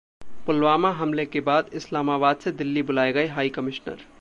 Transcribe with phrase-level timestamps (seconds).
[0.45, 4.05] पुलवामा हमले के बाद इस्लामाबाद से दिल्ली बुलाए गए हाई कमिश्नर